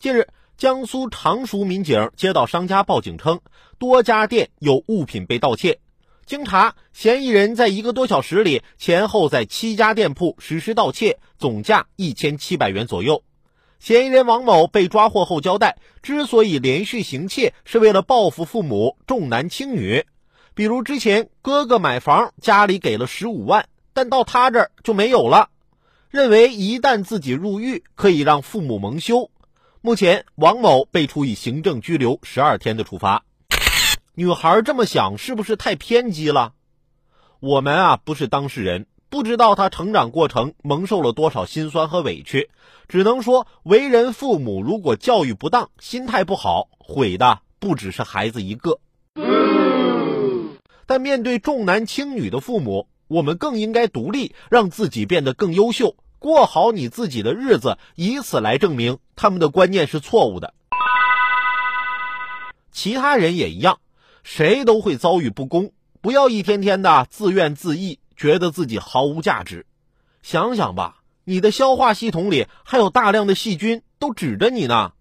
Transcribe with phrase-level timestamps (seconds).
[0.00, 3.38] 近日，江苏常熟民警接到商家报警称，
[3.78, 5.78] 多家店有物品被盗窃。
[6.24, 13.22] 经查，嫌疑人在一个多小时里前后在七家店铺实施盗窃，总价一千七百元左右。
[13.78, 20.06] 嫌疑人王某被抓获后交代，之所以连续行窃，是为了报复父母重男轻女。
[20.54, 25.50] 比如之前哥哥买房，家里给了十五万，但到他这儿就没有了，
[26.08, 29.30] 认为一旦自己入狱，可以让父母蒙羞。
[29.82, 33.24] 目前，王某被处以行政拘留十二天的处罚。
[34.14, 36.52] 女孩这么想是不是太偏激了？
[37.40, 42.50] 我们啊不是当事人，不知道她成长过程蒙受了多少辛酸和委屈，
[42.88, 48.80] 只能说为人父母如果教育不当、心态不好，毁的不只是孩子一个。
[50.84, 60.54] 但面对重男轻女的父母，我们更应该独立，让自己变得更优秀，过好你自己的日子，以此来证明他们的观念是错误的。
[62.70, 63.80] 其他人也一样。
[64.22, 69.64] 谁都会遭遇不公，不要一天天的自怨自艾，觉得自己毫无价值。
[70.22, 74.92] 想想吧，你的消化系统里还有大量的细菌，都指着你呢。